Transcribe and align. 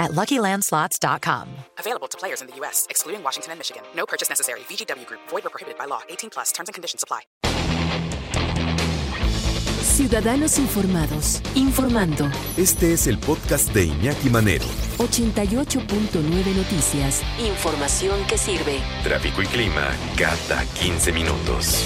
at 0.00 0.12
LuckyLandSlots.com. 0.12 1.48
Available 1.78 2.08
to 2.08 2.18
players 2.18 2.40
in 2.40 2.48
the 2.48 2.56
U.S., 2.56 2.86
excluding 2.90 3.22
Washington 3.22 3.52
and 3.52 3.60
Michigan. 3.60 3.82
No 3.94 4.06
purchase 4.06 4.28
necessary. 4.28 4.60
VGW 4.60 5.06
Group. 5.06 5.20
Void 5.28 5.46
or 5.46 5.50
prohibited 5.50 5.78
by 5.78 5.84
law. 5.84 6.00
18 6.08 6.30
plus. 6.30 6.50
Terms 6.50 6.68
and 6.68 6.74
conditions 6.74 7.04
apply. 7.04 7.20
Ciudadanos 9.82 10.58
Informados, 10.58 11.42
informando. 11.54 12.30
Este 12.56 12.94
es 12.94 13.06
el 13.06 13.18
podcast 13.18 13.70
de 13.74 13.84
Iñaki 13.84 14.30
Manero. 14.30 14.64
88.9 14.98 16.56
Noticias. 16.56 17.22
Información 17.38 18.24
que 18.26 18.38
sirve. 18.38 18.80
Tráfico 19.02 19.42
y 19.42 19.46
clima 19.46 19.90
cada 20.16 20.64
15 20.80 21.12
minutos. 21.12 21.84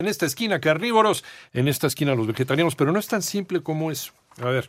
En 0.00 0.08
esta 0.08 0.26
esquina 0.26 0.60
carnívoros, 0.60 1.24
en 1.52 1.68
esta 1.68 1.86
esquina 1.86 2.14
los 2.14 2.26
vegetarianos, 2.26 2.74
pero 2.74 2.92
no 2.92 2.98
es 2.98 3.06
tan 3.06 3.22
simple 3.22 3.62
como 3.62 3.90
eso. 3.90 4.12
A 4.40 4.46
ver, 4.46 4.68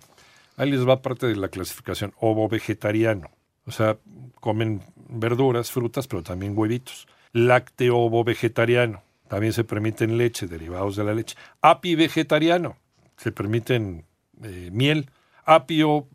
ahí 0.59 0.70
les 0.70 0.88
va 0.88 1.02
parte 1.02 1.26
de 1.26 1.36
la 1.36 1.48
clasificación. 1.48 2.13
Ovo 2.20 2.48
vegetariano. 2.49 3.31
O 3.66 3.72
sea, 3.72 3.98
comen 4.40 4.81
verduras, 5.08 5.72
frutas, 5.72 6.08
pero 6.08 6.22
también 6.22 6.54
huevitos. 6.55 7.08
Lácteo 7.31 7.98
ovo 7.98 8.23
vegetariano. 8.23 9.02
También 9.30 9.53
se 9.53 9.64
permiten 9.64 10.17
leche, 10.17 10.48
derivados 10.48 10.95
de 10.95 11.03
la 11.03 11.14
leche. 11.14 11.38
Api 11.61 11.95
vegetariano. 11.95 12.75
Se 13.16 13.31
permiten 13.31 14.06
eh, 14.44 14.70
miel. 14.72 15.09
Apio, 15.45 16.08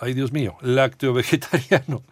ay 0.00 0.14
Dios 0.14 0.32
mío, 0.32 0.56
lácteo 0.60 1.12
vegetariano. 1.14 2.02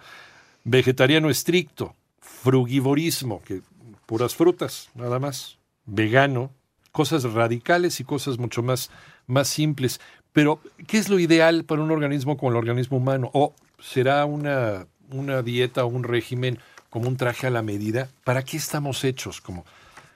Vegetariano 0.65 1.29
estricto. 1.29 1.95
Frugivorismo, 2.21 3.43
que 3.43 3.61
puras 4.07 4.35
frutas, 4.35 4.89
nada 4.95 5.19
más. 5.19 5.59
Vegano. 5.85 6.53
Cosas 6.91 7.25
radicales 7.25 8.01
y 8.01 8.05
cosas 8.05 8.39
mucho 8.39 8.63
más, 8.63 8.91
más 9.27 9.49
simples. 9.49 10.01
Pero, 10.37 10.61
¿qué 10.87 10.99
es 10.99 11.09
lo 11.09 11.19
ideal 11.19 11.65
para 11.65 11.81
un 11.81 11.91
organismo 11.91 12.37
como 12.37 12.51
el 12.51 12.59
organismo 12.59 12.99
humano? 12.99 13.31
¿O 13.33 13.55
será 13.81 14.27
una, 14.27 14.87
una 15.11 15.41
dieta 15.41 15.83
o 15.83 15.87
un 15.87 16.05
régimen 16.05 16.59
como 16.91 17.09
un 17.09 17.17
traje 17.17 17.47
a 17.47 17.51
la 17.51 17.63
medida? 17.63 18.11
¿Para 18.23 18.45
qué 18.45 18.59
estamos 18.59 19.03
hechos? 19.05 19.41
Como 19.41 19.65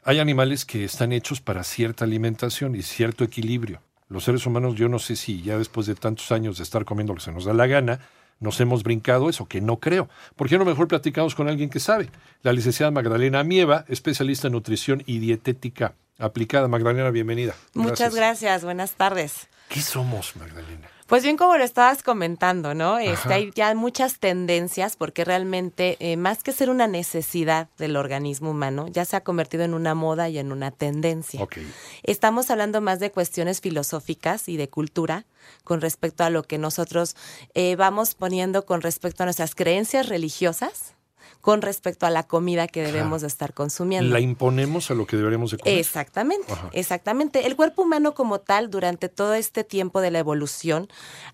hay 0.05 0.19
animales 0.19 0.67
que 0.67 0.85
están 0.85 1.13
hechos 1.13 1.41
para 1.41 1.65
cierta 1.65 2.05
alimentación 2.05 2.77
y 2.77 2.83
cierto 2.83 3.25
equilibrio. 3.25 3.81
Los 4.11 4.25
seres 4.25 4.45
humanos, 4.45 4.75
yo 4.75 4.91
no 4.91 4.99
sé 4.99 5.17
si 5.17 5.41
ya 5.41 5.57
después 5.57 5.87
de 5.87 5.95
tantos 5.95 6.31
años 6.33 6.59
de 6.59 6.65
estar 6.65 6.85
comiendo 6.85 7.15
lo 7.15 7.17
que 7.17 7.25
se 7.25 7.33
nos 7.33 7.47
da 7.47 7.55
la 7.55 7.67
gana, 7.67 8.01
nos 8.41 8.61
hemos 8.61 8.83
brincado 8.83 9.31
eso, 9.31 9.47
que 9.47 9.63
no 9.63 9.79
creo. 9.79 10.11
¿Por 10.37 10.51
qué 10.51 10.59
no 10.59 10.67
mejor 10.67 10.87
platicamos 10.87 11.35
con 11.35 11.49
alguien 11.49 11.71
que 11.71 11.81
sabe? 11.81 12.11
La 12.43 12.53
licenciada 12.53 12.91
Magdalena 12.91 13.43
Mieva, 13.43 13.87
especialista 13.89 14.49
en 14.49 14.53
nutrición 14.53 15.03
y 15.07 15.19
dietética 15.19 15.95
aplicada. 16.19 16.69
Magdalena, 16.69 17.09
bienvenida. 17.09 17.55
Muchas 17.73 18.15
gracias, 18.15 18.65
buenas 18.65 18.93
tardes. 18.93 19.49
¿Qué 19.71 19.81
somos, 19.81 20.35
Magdalena? 20.35 20.91
Pues 21.07 21.23
bien, 21.23 21.37
como 21.37 21.57
lo 21.57 21.63
estabas 21.63 22.03
comentando, 22.03 22.75
¿no? 22.75 22.99
Este, 22.99 23.33
hay 23.33 23.51
ya 23.55 23.73
muchas 23.75 24.19
tendencias 24.19 24.97
porque 24.97 25.25
realmente, 25.25 25.97
eh, 26.01 26.17
más 26.17 26.43
que 26.43 26.51
ser 26.51 26.71
una 26.71 26.89
necesidad 26.89 27.69
del 27.79 27.97
organismo 27.97 28.51
humano, 28.51 28.89
ya 28.89 29.05
se 29.05 29.15
ha 29.15 29.23
convertido 29.23 29.63
en 29.63 29.75
una 29.75 29.95
moda 29.95 30.29
y 30.29 30.39
en 30.39 30.51
una 30.51 30.73
tendencia. 30.73 31.41
Ok. 31.41 31.59
Estamos 32.03 32.51
hablando 32.51 32.81
más 32.81 32.99
de 32.99 33.13
cuestiones 33.13 33.61
filosóficas 33.61 34.49
y 34.49 34.57
de 34.57 34.69
cultura 34.69 35.25
con 35.63 35.81
respecto 35.81 36.25
a 36.25 36.31
lo 36.31 36.43
que 36.43 36.59
nosotros 36.59 37.15
eh, 37.55 37.77
vamos 37.77 38.17
poniendo 38.17 38.67
con 38.67 38.81
respecto 38.81 39.23
a 39.23 39.27
nuestras 39.27 39.55
creencias 39.55 40.09
religiosas 40.09 40.95
con 41.41 41.63
respecto 41.63 42.07
a 42.07 42.11
la 42.11 42.25
comida 42.25 42.69
que 42.69 42.83
debemos 42.83 43.23
de 43.23 43.29
estar 43.29 43.55
consumiendo. 43.55 44.13
La 44.13 44.21
imponemos 44.21 44.91
a 44.91 44.95
lo 44.95 45.07
que 45.07 45.17
deberíamos 45.17 45.51
de 45.51 45.59
comer. 45.59 45.79
Exactamente, 45.79 46.53
Ajá. 46.53 46.71
exactamente. 46.73 47.47
El 47.47 47.57
cuerpo 47.57 47.83
humano 47.83 48.15
como 48.15 48.41
tal, 48.41 48.71
durante 48.71 49.09
todo 49.09 49.35
este 49.35 49.65
tiempo 49.65 50.01
de 50.01 50.11
la 50.11 50.19
evolución, 50.19 50.89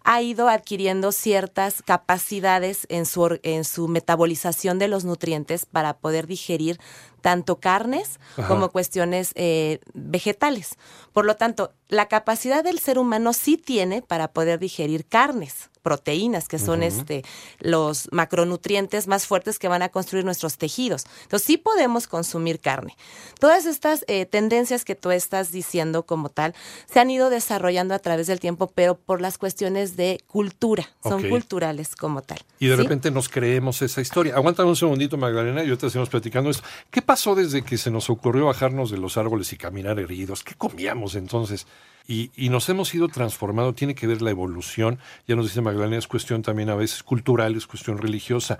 ha 0.04 0.22
ido 0.22 0.48
adquiriendo 0.48 1.12
ciertas 1.12 1.82
capacidades 1.82 2.86
en 2.88 3.06
su, 3.06 3.38
en 3.42 3.64
su 3.64 3.88
metabolización 3.88 4.78
de 4.78 4.88
los 4.88 5.04
nutrientes 5.04 5.66
para 5.66 5.98
poder 5.98 6.26
digerir 6.26 6.78
tanto 7.20 7.58
carnes 7.58 8.20
Ajá. 8.36 8.46
como 8.46 8.70
cuestiones 8.70 9.32
eh, 9.34 9.80
vegetales. 9.94 10.76
Por 11.12 11.24
lo 11.24 11.34
tanto, 11.34 11.72
la 11.88 12.06
capacidad 12.06 12.64
del 12.64 12.78
ser 12.78 12.98
humano 12.98 13.32
sí 13.32 13.56
tiene 13.56 14.02
para 14.02 14.28
poder 14.28 14.58
digerir 14.58 15.06
carnes, 15.06 15.70
proteínas, 15.86 16.48
que 16.48 16.58
son 16.58 16.82
este, 16.82 17.24
los 17.60 18.08
macronutrientes 18.10 19.06
más 19.06 19.24
fuertes 19.28 19.60
que 19.60 19.68
van 19.68 19.82
a 19.82 19.88
construir 19.88 20.24
nuestros 20.24 20.58
tejidos. 20.58 21.04
Entonces, 21.22 21.46
sí 21.46 21.58
podemos 21.58 22.08
consumir 22.08 22.58
carne. 22.58 22.96
Todas 23.38 23.66
estas 23.66 24.04
eh, 24.08 24.26
tendencias 24.26 24.84
que 24.84 24.96
tú 24.96 25.12
estás 25.12 25.52
diciendo 25.52 26.02
como 26.02 26.28
tal 26.28 26.56
se 26.92 26.98
han 26.98 27.08
ido 27.08 27.30
desarrollando 27.30 27.94
a 27.94 28.00
través 28.00 28.26
del 28.26 28.40
tiempo, 28.40 28.66
pero 28.74 28.96
por 28.96 29.20
las 29.20 29.38
cuestiones 29.38 29.96
de 29.96 30.20
cultura, 30.26 30.90
son 31.04 31.28
culturales 31.28 31.94
como 31.94 32.20
tal. 32.20 32.40
Y 32.58 32.66
de 32.66 32.76
¿sí? 32.76 32.82
repente 32.82 33.12
nos 33.12 33.28
creemos 33.28 33.80
esa 33.80 34.00
historia. 34.00 34.34
Aguántame 34.34 34.68
un 34.68 34.74
segundito, 34.74 35.16
Magdalena, 35.16 35.62
y 35.62 35.68
ahorita 35.68 35.88
seguimos 35.88 36.08
platicando 36.08 36.50
esto. 36.50 36.64
¿Qué 36.90 37.00
pasó 37.00 37.36
desde 37.36 37.62
que 37.62 37.78
se 37.78 37.92
nos 37.92 38.10
ocurrió 38.10 38.46
bajarnos 38.46 38.90
de 38.90 38.98
los 38.98 39.16
árboles 39.16 39.52
y 39.52 39.56
caminar 39.56 40.00
erguidos? 40.00 40.42
¿Qué 40.42 40.56
comíamos 40.56 41.14
entonces? 41.14 41.64
Y, 42.08 42.30
y 42.36 42.48
nos 42.50 42.68
hemos 42.68 42.94
ido 42.94 43.08
transformando, 43.08 43.74
tiene 43.74 43.94
que 43.94 44.06
ver 44.06 44.22
la 44.22 44.30
evolución. 44.30 44.98
Ya 45.26 45.36
nos 45.36 45.46
dice 45.46 45.60
Magdalena, 45.60 45.98
es 45.98 46.06
cuestión 46.06 46.42
también 46.42 46.70
a 46.70 46.74
veces 46.74 47.02
cultural, 47.02 47.56
es 47.56 47.66
cuestión 47.66 47.98
religiosa. 47.98 48.58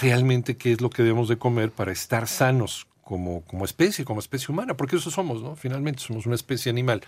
Realmente, 0.00 0.56
¿qué 0.56 0.72
es 0.72 0.80
lo 0.80 0.90
que 0.90 1.02
debemos 1.02 1.28
de 1.28 1.38
comer 1.38 1.70
para 1.70 1.92
estar 1.92 2.26
sanos? 2.26 2.86
Como, 3.04 3.42
como 3.42 3.64
especie, 3.64 4.04
como 4.04 4.18
especie 4.18 4.52
humana, 4.52 4.76
porque 4.76 4.96
eso 4.96 5.12
somos, 5.12 5.40
¿no? 5.40 5.54
Finalmente 5.54 6.02
somos 6.02 6.26
una 6.26 6.34
especie 6.34 6.70
animal. 6.70 7.02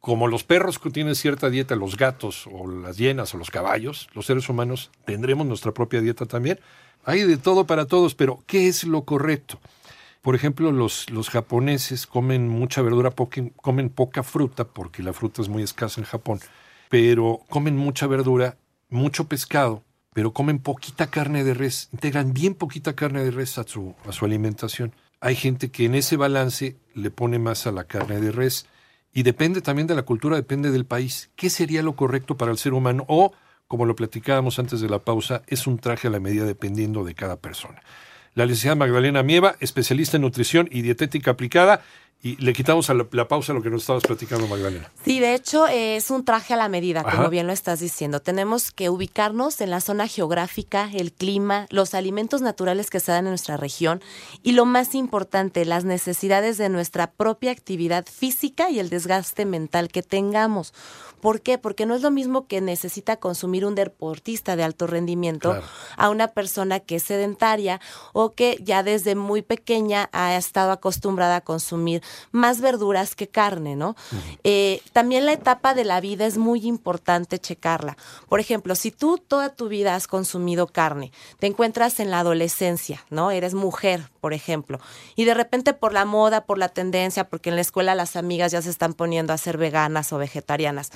Como 0.00 0.26
los 0.26 0.42
perros 0.42 0.80
que 0.80 0.90
tienen 0.90 1.14
cierta 1.14 1.48
dieta, 1.48 1.76
los 1.76 1.96
gatos 1.96 2.48
o 2.50 2.68
las 2.68 2.96
hienas 2.96 3.32
o 3.34 3.38
los 3.38 3.52
caballos, 3.52 4.08
los 4.14 4.26
seres 4.26 4.48
humanos 4.48 4.90
tendremos 5.04 5.46
nuestra 5.46 5.70
propia 5.72 6.00
dieta 6.00 6.26
también. 6.26 6.58
Hay 7.04 7.22
de 7.22 7.36
todo 7.36 7.66
para 7.66 7.86
todos, 7.86 8.16
pero 8.16 8.42
¿qué 8.48 8.66
es 8.66 8.82
lo 8.82 9.04
correcto? 9.04 9.60
Por 10.24 10.34
ejemplo, 10.34 10.72
los, 10.72 11.10
los 11.10 11.28
japoneses 11.28 12.06
comen 12.06 12.48
mucha 12.48 12.80
verdura, 12.80 13.12
comen 13.56 13.90
poca 13.90 14.22
fruta, 14.22 14.64
porque 14.64 15.02
la 15.02 15.12
fruta 15.12 15.42
es 15.42 15.50
muy 15.50 15.62
escasa 15.62 16.00
en 16.00 16.06
Japón, 16.06 16.40
pero 16.88 17.42
comen 17.50 17.76
mucha 17.76 18.06
verdura, 18.06 18.56
mucho 18.88 19.28
pescado, 19.28 19.82
pero 20.14 20.32
comen 20.32 20.60
poquita 20.60 21.10
carne 21.10 21.44
de 21.44 21.52
res, 21.52 21.90
integran 21.92 22.32
bien 22.32 22.54
poquita 22.54 22.96
carne 22.96 23.22
de 23.22 23.32
res 23.32 23.58
a 23.58 23.64
su, 23.64 23.94
a 24.08 24.12
su 24.12 24.24
alimentación. 24.24 24.94
Hay 25.20 25.36
gente 25.36 25.70
que 25.70 25.84
en 25.84 25.94
ese 25.94 26.16
balance 26.16 26.78
le 26.94 27.10
pone 27.10 27.38
más 27.38 27.66
a 27.66 27.72
la 27.72 27.84
carne 27.84 28.18
de 28.18 28.32
res 28.32 28.66
y 29.12 29.24
depende 29.24 29.60
también 29.60 29.88
de 29.88 29.94
la 29.94 30.04
cultura, 30.04 30.36
depende 30.36 30.70
del 30.70 30.86
país. 30.86 31.28
¿Qué 31.36 31.50
sería 31.50 31.82
lo 31.82 31.96
correcto 31.96 32.38
para 32.38 32.50
el 32.50 32.56
ser 32.56 32.72
humano? 32.72 33.04
O, 33.08 33.32
como 33.68 33.84
lo 33.84 33.94
platicábamos 33.94 34.58
antes 34.58 34.80
de 34.80 34.88
la 34.88 35.00
pausa, 35.00 35.42
es 35.48 35.66
un 35.66 35.76
traje 35.76 36.08
a 36.08 36.10
la 36.10 36.18
medida 36.18 36.46
dependiendo 36.46 37.04
de 37.04 37.14
cada 37.14 37.36
persona. 37.36 37.82
La 38.34 38.46
licenciada 38.46 38.74
Magdalena 38.74 39.22
Mieva, 39.22 39.54
especialista 39.60 40.16
en 40.16 40.22
nutrición 40.22 40.68
y 40.72 40.82
dietética 40.82 41.30
aplicada, 41.30 41.82
y 42.24 42.36
le 42.36 42.52
quitamos 42.54 42.88
a 42.90 42.94
la, 42.94 43.06
la 43.12 43.28
pausa 43.28 43.52
lo 43.52 43.62
que 43.62 43.68
nos 43.70 43.82
estabas 43.82 44.02
platicando, 44.02 44.48
Magdalena. 44.48 44.90
Sí, 45.04 45.20
de 45.20 45.34
hecho 45.34 45.68
eh, 45.68 45.96
es 45.96 46.10
un 46.10 46.24
traje 46.24 46.54
a 46.54 46.56
la 46.56 46.68
medida, 46.70 47.00
Ajá. 47.02 47.18
como 47.18 47.28
bien 47.28 47.46
lo 47.46 47.52
estás 47.52 47.80
diciendo. 47.80 48.20
Tenemos 48.20 48.72
que 48.72 48.88
ubicarnos 48.88 49.60
en 49.60 49.68
la 49.70 49.80
zona 49.82 50.08
geográfica, 50.08 50.88
el 50.94 51.12
clima, 51.12 51.66
los 51.68 51.92
alimentos 51.94 52.40
naturales 52.40 52.88
que 52.88 52.98
se 52.98 53.12
dan 53.12 53.26
en 53.26 53.32
nuestra 53.32 53.58
región 53.58 54.00
y 54.42 54.52
lo 54.52 54.64
más 54.64 54.94
importante, 54.94 55.66
las 55.66 55.84
necesidades 55.84 56.56
de 56.56 56.70
nuestra 56.70 57.10
propia 57.12 57.50
actividad 57.52 58.06
física 58.06 58.70
y 58.70 58.78
el 58.78 58.88
desgaste 58.88 59.44
mental 59.44 59.88
que 59.88 60.02
tengamos. 60.02 60.72
¿Por 61.20 61.40
qué? 61.40 61.56
Porque 61.56 61.86
no 61.86 61.94
es 61.94 62.02
lo 62.02 62.10
mismo 62.10 62.46
que 62.46 62.60
necesita 62.60 63.16
consumir 63.16 63.64
un 63.64 63.74
deportista 63.74 64.56
de 64.56 64.62
alto 64.62 64.86
rendimiento 64.86 65.50
Claro. 65.52 65.66
a 65.96 66.10
una 66.10 66.28
persona 66.28 66.80
que 66.80 66.96
es 66.96 67.02
sedentaria 67.04 67.80
o 68.12 68.32
que 68.34 68.58
ya 68.62 68.82
desde 68.82 69.14
muy 69.14 69.40
pequeña 69.40 70.10
ha 70.12 70.36
estado 70.36 70.70
acostumbrada 70.70 71.36
a 71.36 71.40
consumir 71.40 72.02
más 72.32 72.60
verduras 72.60 73.14
que 73.14 73.28
carne, 73.28 73.76
¿no? 73.76 73.96
Eh, 74.42 74.82
también 74.92 75.26
la 75.26 75.32
etapa 75.32 75.74
de 75.74 75.84
la 75.84 76.00
vida 76.00 76.26
es 76.26 76.38
muy 76.38 76.66
importante 76.66 77.38
checarla. 77.38 77.96
Por 78.28 78.40
ejemplo, 78.40 78.74
si 78.74 78.90
tú 78.90 79.18
toda 79.18 79.50
tu 79.50 79.68
vida 79.68 79.94
has 79.94 80.06
consumido 80.06 80.66
carne, 80.66 81.12
te 81.38 81.46
encuentras 81.46 82.00
en 82.00 82.10
la 82.10 82.20
adolescencia, 82.20 83.04
¿no? 83.10 83.30
Eres 83.30 83.54
mujer, 83.54 84.10
por 84.20 84.32
ejemplo, 84.32 84.80
y 85.16 85.24
de 85.24 85.34
repente 85.34 85.74
por 85.74 85.92
la 85.92 86.04
moda, 86.04 86.44
por 86.44 86.58
la 86.58 86.68
tendencia, 86.68 87.28
porque 87.28 87.50
en 87.50 87.56
la 87.56 87.62
escuela 87.62 87.94
las 87.94 88.16
amigas 88.16 88.52
ya 88.52 88.62
se 88.62 88.70
están 88.70 88.94
poniendo 88.94 89.32
a 89.32 89.38
ser 89.38 89.58
veganas 89.58 90.12
o 90.12 90.18
vegetarianas 90.18 90.90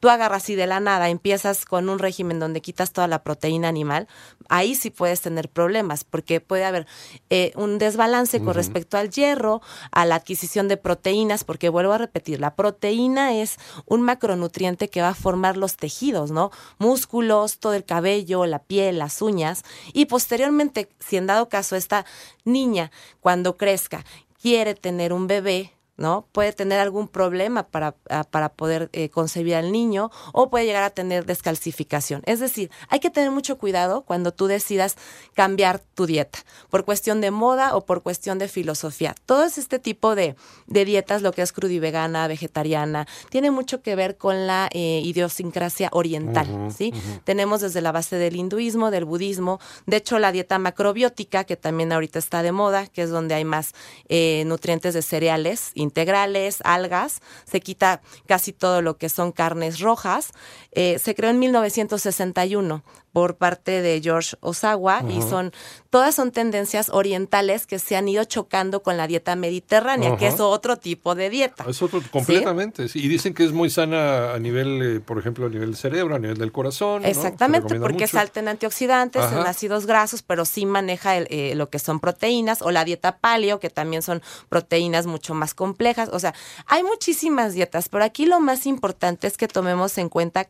tú 0.00 0.08
agarras 0.08 0.48
y 0.50 0.56
de 0.56 0.66
la 0.66 0.80
nada 0.80 1.10
empiezas 1.10 1.64
con 1.64 1.88
un 1.88 1.98
régimen 1.98 2.40
donde 2.40 2.62
quitas 2.62 2.92
toda 2.92 3.06
la 3.06 3.22
proteína 3.22 3.68
animal, 3.68 4.08
ahí 4.48 4.74
sí 4.74 4.90
puedes 4.90 5.20
tener 5.20 5.48
problemas, 5.48 6.04
porque 6.04 6.40
puede 6.40 6.64
haber 6.64 6.86
eh, 7.28 7.52
un 7.54 7.78
desbalance 7.78 8.42
con 8.42 8.54
respecto 8.54 8.96
al 8.96 9.10
hierro, 9.10 9.60
a 9.92 10.06
la 10.06 10.16
adquisición 10.16 10.68
de 10.68 10.78
proteínas, 10.78 11.44
porque 11.44 11.68
vuelvo 11.68 11.92
a 11.92 11.98
repetir, 11.98 12.40
la 12.40 12.56
proteína 12.56 13.34
es 13.34 13.56
un 13.86 14.00
macronutriente 14.02 14.88
que 14.88 15.02
va 15.02 15.10
a 15.10 15.14
formar 15.14 15.56
los 15.56 15.76
tejidos, 15.76 16.30
¿no? 16.30 16.50
Músculos, 16.78 17.58
todo 17.58 17.74
el 17.74 17.84
cabello, 17.84 18.46
la 18.46 18.60
piel, 18.60 18.98
las 18.98 19.22
uñas, 19.22 19.64
y 19.92 20.06
posteriormente, 20.06 20.88
si 20.98 21.18
en 21.18 21.26
dado 21.26 21.48
caso 21.48 21.76
esta 21.76 22.06
niña, 22.44 22.90
cuando 23.20 23.56
crezca, 23.56 24.04
quiere 24.40 24.74
tener 24.74 25.12
un 25.12 25.26
bebé, 25.26 25.72
¿no? 26.00 26.26
Puede 26.32 26.52
tener 26.52 26.80
algún 26.80 27.08
problema 27.08 27.64
para, 27.64 27.94
ah, 28.08 28.24
para 28.24 28.48
poder 28.48 28.88
eh, 28.94 29.10
concebir 29.10 29.54
al 29.54 29.70
niño 29.70 30.10
o 30.32 30.48
puede 30.48 30.64
llegar 30.64 30.82
a 30.82 30.90
tener 30.90 31.26
descalcificación. 31.26 32.22
Es 32.24 32.40
decir, 32.40 32.70
hay 32.88 33.00
que 33.00 33.10
tener 33.10 33.30
mucho 33.30 33.58
cuidado 33.58 34.00
cuando 34.02 34.32
tú 34.32 34.46
decidas 34.46 34.96
cambiar 35.34 35.78
tu 35.78 36.06
dieta, 36.06 36.38
por 36.70 36.86
cuestión 36.86 37.20
de 37.20 37.30
moda 37.30 37.76
o 37.76 37.84
por 37.84 38.02
cuestión 38.02 38.38
de 38.38 38.48
filosofía. 38.48 39.14
Todo 39.26 39.44
este 39.44 39.78
tipo 39.78 40.14
de, 40.14 40.36
dietas, 40.66 41.20
lo 41.20 41.32
que 41.32 41.42
es 41.42 41.52
crudivegana, 41.52 42.26
vegetariana, 42.28 43.06
tiene 43.28 43.50
mucho 43.50 43.82
que 43.82 43.94
ver 43.94 44.16
con 44.16 44.46
la 44.46 44.70
eh, 44.72 45.02
idiosincrasia 45.04 45.90
oriental, 45.92 46.72
¿sí? 46.74 46.94
Tenemos 47.24 47.60
desde 47.60 47.82
la 47.82 47.92
base 47.92 48.16
del 48.16 48.36
hinduismo, 48.36 48.90
del 48.90 49.04
budismo, 49.04 49.60
de 49.84 49.98
hecho 49.98 50.18
la 50.18 50.32
dieta 50.32 50.58
macrobiótica, 50.58 51.44
que 51.44 51.56
también 51.56 51.92
ahorita 51.92 52.18
está 52.18 52.42
de 52.42 52.52
moda, 52.52 52.86
que 52.86 53.02
es 53.02 53.10
donde 53.10 53.34
hay 53.34 53.44
más 53.44 53.74
eh, 54.08 54.44
nutrientes 54.46 54.94
de 54.94 55.02
cereales, 55.02 55.72
integrales, 55.90 56.60
algas, 56.64 57.20
se 57.44 57.60
quita 57.60 58.00
casi 58.26 58.52
todo 58.52 58.80
lo 58.80 58.96
que 58.96 59.08
son 59.08 59.32
carnes 59.32 59.80
rojas. 59.80 60.30
Eh, 60.70 60.98
se 61.00 61.14
creó 61.16 61.30
en 61.30 61.40
1961 61.40 62.84
por 63.12 63.36
parte 63.36 63.82
de 63.82 64.00
George 64.00 64.36
Osawa 64.40 65.02
y 65.08 65.22
son 65.22 65.52
todas 65.90 66.14
son 66.14 66.30
tendencias 66.30 66.88
orientales 66.88 67.66
que 67.66 67.78
se 67.80 67.96
han 67.96 68.08
ido 68.08 68.24
chocando 68.24 68.82
con 68.82 68.96
la 68.96 69.08
dieta 69.08 69.34
mediterránea, 69.34 70.16
que 70.16 70.28
es 70.28 70.38
otro 70.38 70.76
tipo 70.76 71.16
de 71.16 71.30
dieta. 71.30 71.64
Es 71.68 71.82
otro 71.82 72.00
completamente, 72.10 72.86
y 72.94 73.08
dicen 73.08 73.34
que 73.34 73.44
es 73.44 73.52
muy 73.52 73.70
sana 73.70 74.32
a 74.32 74.38
nivel, 74.38 74.82
eh, 74.82 75.00
por 75.00 75.18
ejemplo, 75.18 75.46
a 75.46 75.48
nivel 75.48 75.70
del 75.70 75.76
cerebro, 75.76 76.14
a 76.14 76.18
nivel 76.18 76.38
del 76.38 76.52
corazón. 76.52 77.04
Exactamente, 77.04 77.78
porque 77.80 78.04
es 78.04 78.14
alta 78.14 78.40
en 78.40 78.48
antioxidantes, 78.48 79.24
en 79.32 79.38
ácidos 79.38 79.86
grasos, 79.86 80.22
pero 80.22 80.44
sí 80.44 80.64
maneja 80.64 81.16
eh, 81.16 81.54
lo 81.56 81.68
que 81.68 81.80
son 81.80 81.98
proteínas 81.98 82.62
o 82.62 82.70
la 82.70 82.84
dieta 82.84 83.18
paleo, 83.18 83.58
que 83.58 83.70
también 83.70 84.02
son 84.02 84.22
proteínas 84.48 85.06
mucho 85.06 85.34
más 85.34 85.54
complejas. 85.54 86.08
O 86.12 86.20
sea, 86.20 86.34
hay 86.66 86.84
muchísimas 86.84 87.54
dietas, 87.54 87.88
pero 87.88 88.04
aquí 88.04 88.26
lo 88.26 88.38
más 88.38 88.66
importante 88.66 89.26
es 89.26 89.36
que 89.36 89.48
tomemos 89.48 89.98
en 89.98 90.08
cuenta 90.08 90.48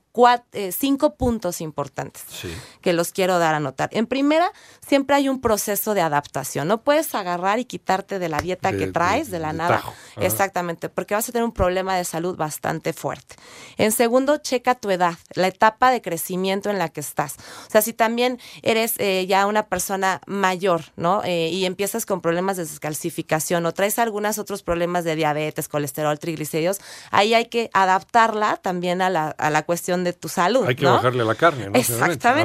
eh, 0.52 0.72
cinco 0.72 1.14
puntos 1.14 1.62
importantes. 1.62 2.24
Sí 2.28 2.49
que 2.80 2.92
los 2.92 3.12
quiero 3.12 3.38
dar 3.38 3.54
a 3.54 3.60
notar. 3.60 3.90
En 3.92 4.06
primera, 4.06 4.52
siempre 4.86 5.16
hay 5.16 5.28
un 5.28 5.40
proceso 5.40 5.94
de 5.94 6.00
adaptación. 6.00 6.68
No 6.68 6.82
puedes 6.82 7.14
agarrar 7.14 7.58
y 7.58 7.64
quitarte 7.64 8.18
de 8.18 8.28
la 8.28 8.38
dieta 8.38 8.72
que 8.72 8.86
traes 8.86 9.30
de, 9.30 9.38
la 9.38 9.52
nada. 9.52 9.82
Exactamente, 10.16 10.88
porque 10.88 11.14
vas 11.14 11.28
a 11.28 11.32
tener 11.32 11.44
un 11.44 11.52
problema 11.52 11.96
de 11.96 12.04
salud 12.04 12.36
bastante 12.36 12.92
fuerte. 12.92 13.36
En 13.76 13.92
segundo, 13.92 14.38
checa 14.38 14.74
tu 14.74 14.90
edad, 14.90 15.14
la 15.34 15.48
etapa 15.48 15.90
de 15.90 16.02
crecimiento 16.02 16.70
en 16.70 16.78
la 16.78 16.88
que 16.88 17.00
estás. 17.00 17.36
O 17.66 17.70
sea, 17.70 17.82
si 17.82 17.92
también 17.92 18.38
eres 18.62 18.94
eh, 18.98 19.26
ya 19.26 19.46
una 19.46 19.66
persona 19.66 20.20
mayor, 20.26 20.82
¿no? 20.96 21.22
Eh, 21.24 21.48
y 21.48 21.64
empiezas 21.64 22.06
con 22.06 22.20
problemas 22.20 22.56
de 22.56 22.64
descalcificación 22.64 23.66
o 23.66 23.72
traes 23.72 23.98
algunos 23.98 24.38
otros 24.38 24.62
problemas 24.62 25.04
de 25.04 25.16
diabetes, 25.16 25.68
colesterol, 25.68 26.18
triglicéridos, 26.18 26.80
ahí 27.10 27.34
hay 27.34 27.46
que 27.46 27.70
adaptarla 27.72 28.56
también 28.56 29.02
a 29.02 29.10
la, 29.10 29.28
a 29.28 29.50
la 29.50 29.62
cuestión 29.64 30.04
de 30.04 30.12
tu 30.12 30.28
salud. 30.28 30.66
Hay 30.66 30.76
que 30.76 30.86
bajarle 30.86 31.24
la 31.24 31.34
carne, 31.34 31.70
¿no? 31.70 31.78
Exactamente. 31.78 32.39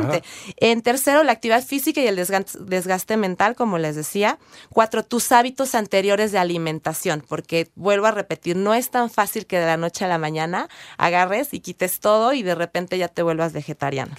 En 0.58 0.82
tercero, 0.82 1.24
la 1.24 1.32
actividad 1.32 1.64
física 1.64 2.02
y 2.02 2.08
el 2.08 2.16
desgaste, 2.16 3.18
mental, 3.18 3.56
como 3.56 3.78
les 3.78 3.96
decía. 3.96 4.38
Cuatro, 4.70 5.04
tus 5.04 5.32
hábitos 5.32 5.76
anteriores 5.76 6.32
de 6.32 6.40
alimentación, 6.40 7.24
porque 7.28 7.70
vuelvo 7.76 8.08
a 8.08 8.12
repetir, 8.12 8.56
no 8.56 8.74
es 8.74 8.90
tan 8.90 9.10
fácil 9.10 9.46
que 9.46 9.60
de 9.60 9.66
la 9.66 9.78
noche 9.78 10.06
a 10.06 10.08
la 10.08 10.18
mañana 10.18 10.70
agarres 10.98 11.54
y 11.54 11.60
quites 11.60 12.00
todo 12.00 12.34
y 12.34 12.44
de 12.44 12.56
repente 12.56 12.98
ya 12.98 13.08
te 13.08 13.24
vuelvas 13.24 13.54
vegetariano. 13.54 14.16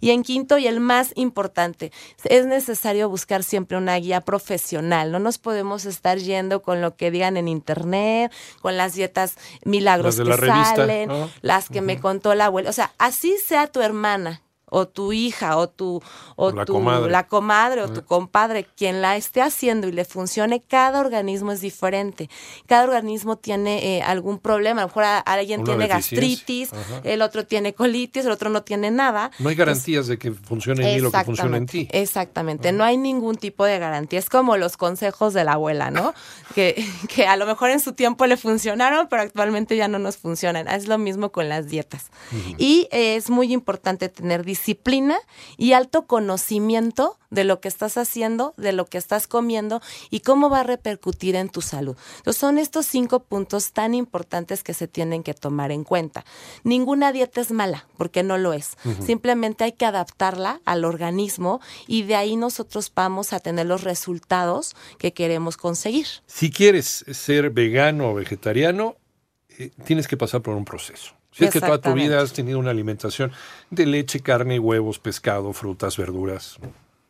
Y 0.00 0.10
en 0.10 0.22
quinto, 0.22 0.58
y 0.58 0.66
el 0.66 0.80
más 0.80 1.12
importante, 1.14 1.92
es 2.24 2.46
necesario 2.46 3.08
buscar 3.08 3.42
siempre 3.42 3.78
una 3.78 3.96
guía 3.96 4.20
profesional. 4.20 5.10
No 5.10 5.18
nos 5.18 5.38
podemos 5.38 5.86
estar 5.86 6.18
yendo 6.18 6.62
con 6.62 6.82
lo 6.82 6.96
que 6.96 7.10
digan 7.10 7.36
en 7.36 7.48
internet, 7.48 8.32
con 8.60 8.76
las 8.76 8.94
dietas 8.94 9.36
milagros 9.64 10.16
que 10.16 10.36
salen, 10.36 11.10
las 11.40 11.68
que 11.70 11.80
me 11.80 12.00
contó 12.00 12.34
la 12.34 12.46
abuela. 12.46 12.68
O 12.68 12.74
sea, 12.74 12.92
así 12.98 13.36
sea 13.38 13.66
tu 13.66 13.80
hermana 13.80 14.43
o 14.74 14.88
tu 14.88 15.12
hija 15.12 15.56
o 15.56 15.68
tu 15.68 16.02
o 16.36 16.50
la, 16.50 16.66
comadre. 16.66 17.10
la 17.10 17.26
comadre 17.26 17.82
o 17.82 17.92
tu 17.92 18.04
compadre, 18.04 18.66
quien 18.76 19.00
la 19.00 19.16
esté 19.16 19.40
haciendo 19.40 19.86
y 19.86 19.92
le 19.92 20.04
funcione, 20.04 20.60
cada 20.60 21.00
organismo 21.00 21.52
es 21.52 21.60
diferente. 21.60 22.28
Cada 22.66 22.84
organismo 22.84 23.36
tiene 23.36 23.98
eh, 23.98 24.02
algún 24.02 24.38
problema. 24.38 24.82
A 24.82 24.84
lo 24.84 24.88
mejor 24.88 25.04
alguien 25.24 25.62
tiene 25.64 25.86
gastritis, 25.86 26.70
el 27.04 27.22
otro 27.22 27.46
tiene 27.46 27.72
colitis, 27.72 28.24
el 28.24 28.32
otro 28.32 28.50
no 28.50 28.62
tiene 28.62 28.90
nada. 28.90 29.30
No 29.38 29.48
hay 29.48 29.54
garantías 29.54 30.08
de 30.08 30.18
que 30.18 30.32
funcione 30.32 30.88
en 30.88 30.96
mí 30.96 31.00
lo 31.00 31.12
que 31.12 31.24
funciona 31.24 31.56
en 31.56 31.66
ti. 31.66 31.88
Exactamente, 31.92 32.72
no 32.72 32.82
hay 32.84 32.96
ningún 32.96 33.36
tipo 33.36 33.64
de 33.64 33.78
garantía. 33.78 34.18
Es 34.18 34.28
como 34.28 34.56
los 34.56 34.76
consejos 34.76 35.34
de 35.34 35.44
la 35.44 35.52
abuela, 35.52 35.90
¿no? 35.90 36.14
que, 36.54 36.84
que 37.08 37.26
a 37.26 37.36
lo 37.36 37.46
mejor 37.46 37.70
en 37.70 37.80
su 37.80 37.92
tiempo 37.92 38.26
le 38.26 38.36
funcionaron, 38.36 39.08
pero 39.08 39.22
actualmente 39.22 39.76
ya 39.76 39.86
no 39.86 39.98
nos 39.98 40.16
funcionan. 40.16 40.66
Es 40.66 40.88
lo 40.88 40.98
mismo 40.98 41.30
con 41.30 41.48
las 41.48 41.68
dietas. 41.68 42.10
Y 42.58 42.88
es 42.90 43.30
muy 43.30 43.52
importante 43.52 44.08
tener 44.08 44.44
disciplina 44.64 45.18
y 45.58 45.74
alto 45.74 46.06
conocimiento 46.06 47.18
de 47.28 47.44
lo 47.44 47.60
que 47.60 47.68
estás 47.68 47.98
haciendo, 47.98 48.54
de 48.56 48.72
lo 48.72 48.86
que 48.86 48.96
estás 48.96 49.26
comiendo 49.26 49.82
y 50.08 50.20
cómo 50.20 50.48
va 50.48 50.60
a 50.60 50.62
repercutir 50.62 51.36
en 51.36 51.50
tu 51.50 51.60
salud. 51.60 51.96
Entonces 52.18 52.40
son 52.40 52.58
estos 52.58 52.86
cinco 52.86 53.24
puntos 53.24 53.72
tan 53.72 53.92
importantes 53.92 54.62
que 54.62 54.72
se 54.72 54.88
tienen 54.88 55.22
que 55.22 55.34
tomar 55.34 55.70
en 55.70 55.84
cuenta. 55.84 56.24
Ninguna 56.62 57.12
dieta 57.12 57.42
es 57.42 57.50
mala, 57.50 57.86
porque 57.98 58.22
no 58.22 58.38
lo 58.38 58.54
es. 58.54 58.78
Simplemente 59.04 59.64
hay 59.64 59.72
que 59.72 59.84
adaptarla 59.84 60.60
al 60.64 60.84
organismo 60.86 61.60
y 61.86 62.04
de 62.04 62.14
ahí 62.14 62.36
nosotros 62.36 62.90
vamos 62.94 63.34
a 63.34 63.40
tener 63.40 63.66
los 63.66 63.82
resultados 63.84 64.74
que 64.98 65.12
queremos 65.12 65.58
conseguir. 65.58 66.06
Si 66.26 66.50
quieres 66.50 67.04
ser 67.12 67.50
vegano 67.50 68.10
o 68.10 68.14
vegetariano, 68.14 68.96
eh, 69.58 69.70
tienes 69.84 70.08
que 70.08 70.16
pasar 70.16 70.40
por 70.40 70.54
un 70.54 70.64
proceso. 70.64 71.14
Si 71.34 71.44
es 71.44 71.50
que 71.50 71.60
toda 71.60 71.80
tu 71.80 71.92
vida 71.94 72.20
has 72.20 72.32
tenido 72.32 72.60
una 72.60 72.70
alimentación 72.70 73.32
de 73.70 73.86
leche, 73.86 74.20
carne, 74.20 74.60
huevos, 74.60 75.00
pescado, 75.00 75.52
frutas, 75.52 75.96
verduras. 75.96 76.58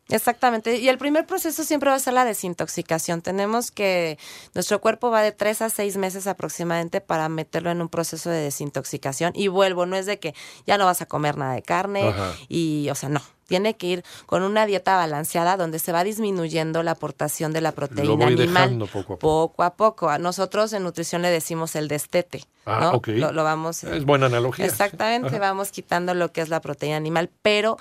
Exactamente. 0.09 0.79
Y 0.79 0.89
el 0.89 0.99
primer 0.99 1.27
proceso 1.27 1.63
siempre 1.65 1.91
va 1.91 1.97
a 1.97 1.99
ser 1.99 2.15
la 2.15 2.25
desintoxicación. 2.25 3.23
Tenemos 3.23 3.71
que, 3.71 4.19
nuestro 4.55 4.81
cuerpo 4.81 5.11
va 5.11 5.23
de 5.23 5.33
tres 5.33 5.63
a 5.63 5.71
seis 5.71 5.97
meses 5.97 6.27
aproximadamente 6.27 7.01
para 7.01 7.29
meterlo 7.29 7.71
en 7.71 7.81
un 7.81 7.89
proceso 7.89 8.31
de 8.31 8.39
desintoxicación. 8.39 9.33
Y 9.35 9.49
vuelvo, 9.49 9.87
no 9.87 9.97
es 9.97 10.07
de 10.07 10.19
que 10.19 10.35
ya 10.67 10.79
no 10.79 10.87
vas 10.87 11.03
a 11.03 11.07
comer 11.07 11.37
nada 11.37 11.55
de 11.55 11.63
carne 11.63 12.13
y, 12.49 12.89
o 12.91 12.95
sea, 12.95 13.09
no 13.09 13.21
tiene 13.47 13.77
que 13.77 13.87
ir 13.87 14.05
con 14.27 14.43
una 14.43 14.67
dieta 14.67 14.97
balanceada 14.97 15.57
donde 15.57 15.79
se 15.79 15.93
va 15.93 16.05
disminuyendo 16.05 16.83
la 16.83 16.93
aportación 16.93 17.53
de 17.53 17.61
la 17.61 17.73
proteína 17.73 18.27
animal 18.27 18.79
poco 18.79 18.99
a 18.99 19.03
poco. 19.03 19.19
poco 19.19 19.63
a 19.63 19.75
poco. 19.75 20.09
A 20.09 20.19
nosotros 20.19 20.73
en 20.73 20.83
nutrición 20.83 21.23
le 21.23 21.31
decimos 21.31 21.77
el 21.77 21.89
destete. 21.89 22.45
Ah, 22.67 22.93
ok. 22.95 23.09
Lo, 23.09 23.45
vamos. 23.45 23.85
Es 23.85 24.05
buena 24.05 24.27
analogía. 24.27 24.65
Exactamente, 24.65 25.39
vamos 25.39 25.71
quitando 25.71 26.15
lo 26.15 26.33
que 26.33 26.41
es 26.41 26.49
la 26.49 26.61
proteína 26.61 26.97
animal, 26.97 27.31
pero 27.43 27.77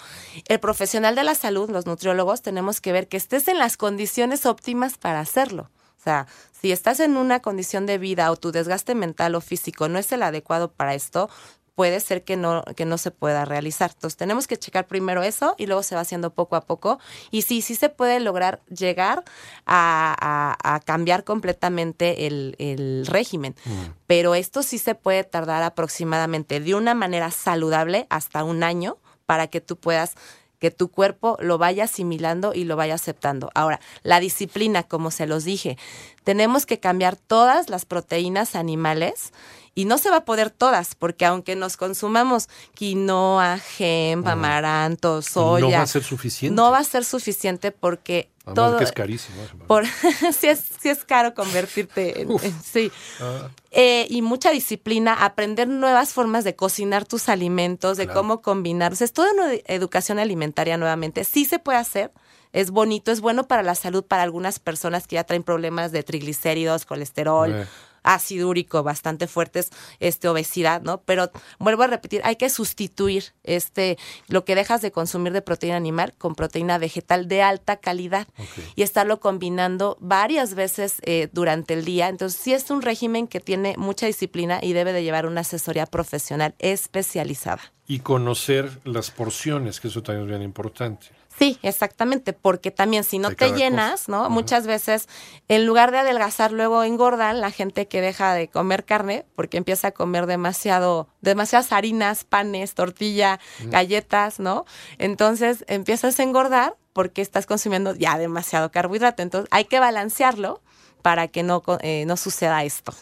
el 0.48 0.60
profesional 0.60 1.16
de 1.16 1.24
la 1.24 1.36
salud, 1.36 1.70
los 1.70 1.86
nutriólogos, 1.86 2.42
tenemos 2.42 2.82
que 2.82 2.92
ver 2.92 3.08
que 3.08 3.18
estés 3.18 3.48
en 3.48 3.60
las 3.60 3.78
condiciones 3.78 4.46
óptimas 4.46 4.98
para 4.98 5.20
hacerlo. 5.20 5.70
O 6.00 6.04
sea, 6.04 6.28
si 6.52 6.74
estás 6.74 7.00
en 7.00 7.16
una 7.16 7.40
condición 7.40 7.86
de 7.86 7.98
vida 7.98 8.30
o 8.30 8.36
tu 8.36 8.52
desgaste 8.52 8.94
mental 8.94 9.36
o 9.36 9.42
físico 9.42 9.88
no 9.88 10.00
es 10.00 10.12
el 10.12 10.22
adecuado 10.22 10.70
para 10.70 10.96
esto, 10.96 11.30
puede 11.76 12.00
ser 12.00 12.24
que 12.24 12.38
no, 12.38 12.64
que 12.76 12.86
no 12.86 12.98
se 12.98 13.12
pueda 13.12 13.46
realizar. 13.46 13.92
Entonces 13.94 14.18
tenemos 14.18 14.48
que 14.48 14.58
checar 14.58 14.88
primero 14.88 15.24
eso 15.24 15.56
y 15.58 15.66
luego 15.66 15.84
se 15.84 15.96
va 15.96 16.02
haciendo 16.02 16.34
poco 16.34 16.56
a 16.56 16.62
poco. 16.62 17.00
Y 17.32 17.44
sí, 17.44 17.62
sí 17.62 17.76
se 17.76 17.90
puede 17.90 18.20
lograr 18.20 18.62
llegar 18.68 19.24
a, 19.66 20.82
cambiar 20.86 21.24
completamente 21.24 22.28
el, 22.28 23.06
régimen. 23.08 23.56
Mm. 23.66 23.72
Pero 24.08 24.36
esto 24.36 24.64
sí 24.64 24.78
se 24.78 24.96
puede 24.96 25.24
tardar 25.24 25.64
aproximadamente 25.64 26.60
de 26.60 26.76
una 26.76 26.94
manera 26.94 27.32
saludable 27.32 28.08
hasta 28.10 28.44
un 28.44 28.64
año 28.64 28.98
para 29.26 29.48
que 29.48 29.62
tú 29.62 29.78
puedas 29.78 30.16
que 30.64 30.72
tu 30.72 30.90
cuerpo 30.90 31.36
lo 31.42 31.58
vaya 31.58 31.84
asimilando 31.84 32.54
y 32.54 32.64
lo 32.64 32.78
vaya 32.78 32.94
aceptando. 32.94 33.52
Ahora, 33.54 33.82
la 34.02 34.22
disciplina, 34.22 34.84
como 34.84 35.12
se 35.12 35.28
los 35.28 35.44
dije, 35.44 35.78
tenemos 36.24 36.66
que 36.66 36.80
cambiar 36.80 37.18
todas 37.18 37.70
las 37.70 37.84
proteínas 37.84 38.56
animales 38.56 39.34
y 39.76 39.86
no 39.86 39.98
se 39.98 40.10
va 40.10 40.18
a 40.18 40.26
poder 40.26 40.52
todas, 40.52 40.96
porque 40.96 41.26
aunque 41.26 41.56
nos 41.56 41.78
consumamos 41.78 42.48
quinoa, 42.76 43.58
gem, 43.58 44.26
amaranto, 44.28 45.22
soya. 45.22 45.66
No 45.66 45.72
va 45.72 45.82
a 45.82 45.88
ser 45.88 46.04
suficiente. 46.04 46.56
No 46.56 46.72
va 46.72 46.78
a 46.80 46.84
ser 46.84 47.04
suficiente 47.04 47.72
porque 47.72 48.30
todo 48.54 48.78
que 48.78 48.84
es 48.84 48.92
carísimo. 48.92 49.38
Por, 49.68 49.86
sí, 50.38 50.48
es, 50.48 50.64
sí 50.80 50.90
es 50.90 51.04
caro 51.06 51.34
convertirte 51.34 52.22
en, 52.22 52.38
sí. 52.64 52.92
Ah. 53.20 53.50
Eh, 53.72 54.06
y 54.10 54.22
mucha 54.22 54.52
disciplina, 54.52 55.14
aprender 55.14 55.68
nuevas 55.68 56.14
formas 56.14 56.44
de 56.44 56.56
cocinar 56.56 57.06
tus 57.06 57.30
alimentos, 57.30 57.98
de 57.98 58.08
cómo 58.08 58.42
combinarlos. 58.42 59.02
Es 59.02 59.14
toda 59.14 59.32
una 59.34 59.54
educación 59.66 60.20
alimentaria 60.20 60.78
nuevamente. 60.78 61.24
Sí 61.24 61.46
se 61.46 61.58
puede 61.58 61.80
hacer, 61.80 62.12
es 62.52 62.70
bonito, 62.70 63.12
es 63.12 63.22
bueno 63.22 63.48
para 63.48 63.64
la 63.64 63.74
salud 63.74 64.04
para 64.04 64.22
algunas 64.22 64.60
personas 64.60 65.08
que 65.08 65.16
ya 65.16 65.24
traen 65.24 65.42
problemas 65.42 65.92
de 65.92 66.04
triglicéridos, 66.04 66.86
colesterol. 66.86 67.56
Eh 67.56 67.66
ácido 68.04 68.50
úrico 68.50 68.84
bastante 68.84 69.28
fuertes, 69.28 69.70
este, 70.00 70.28
obesidad, 70.28 70.82
¿no? 70.82 71.02
Pero 71.02 71.32
vuelvo 71.60 71.84
a 71.84 71.88
repetir, 71.88 72.22
hay 72.24 72.36
que 72.36 72.50
sustituir 72.50 73.34
este, 73.44 73.98
lo 74.28 74.46
que 74.46 74.56
dejas 74.56 74.82
de 74.82 74.92
consumir 74.92 75.34
de 75.34 75.42
proteína 75.42 75.78
animal 75.78 76.14
con 76.18 76.36
proteína 76.36 76.78
vegetal 76.78 77.28
de 77.28 77.42
alta 77.42 77.78
calidad 77.78 78.28
y 78.76 78.84
estarlo 78.84 79.20
combinando 79.20 79.98
varias 80.00 80.54
veces 80.56 80.96
eh, 81.04 81.30
durante 81.32 81.74
el 81.74 81.86
día. 81.86 82.10
Entonces, 82.10 82.40
sí 82.40 82.54
es 82.54 82.70
un 82.70 82.82
régimen 82.82 83.28
que 83.28 83.40
tiene 83.40 83.76
mucha 83.78 84.06
disciplina 84.06 84.60
y 84.62 84.74
debe 84.74 84.94
de 84.94 85.04
llevar 85.04 85.26
una 85.26 85.42
asesoría 85.42 85.86
profesional 85.86 86.56
especializada. 86.60 87.62
Y 87.88 88.00
conocer 88.00 88.80
las 88.86 89.12
porciones, 89.12 89.80
que 89.80 89.90
eso 89.90 90.02
también 90.04 90.24
es 90.24 90.30
bien 90.30 90.42
importante. 90.42 91.08
Sí, 91.38 91.58
exactamente, 91.64 92.34
porque 92.34 92.72
también 92.72 93.04
si 93.04 93.18
no 93.18 93.32
te 93.32 93.54
llenas, 93.54 94.08
¿no? 94.08 94.30
Muchas 94.30 94.68
veces, 94.68 95.08
en 95.48 95.66
lugar 95.66 95.92
de 95.92 96.00
adelgazar, 96.00 96.52
luego 96.52 96.84
engordan 96.84 97.42
la 97.42 97.52
gente 97.52 97.88
que 97.88 98.02
deja 98.02 98.34
de 98.34 98.48
comer 98.50 98.86
carne 98.86 99.26
porque 99.36 99.58
empieza 99.58 99.90
a 99.90 99.92
comer 99.92 100.28
demasiado, 100.28 101.08
demasiadas 101.22 101.72
harinas, 101.72 102.24
panes, 102.24 102.76
tortilla, 102.76 103.40
galletas, 103.66 104.40
¿no? 104.40 104.66
Entonces 105.00 105.66
empiezas 105.68 106.20
a 106.20 106.24
engordar 106.24 106.76
porque 106.94 107.22
estás 107.22 107.46
consumiendo 107.46 107.96
ya 107.96 108.18
demasiado 108.18 108.72
carbohidrato. 108.72 109.24
Entonces 109.24 109.50
hay 109.52 109.66
que 109.66 109.80
balancearlo 109.80 110.62
para 111.02 111.28
que 111.28 111.44
no, 111.44 111.64
eh, 111.82 112.06
no 112.06 112.16
suceda 112.16 112.64
esto. 112.64 112.94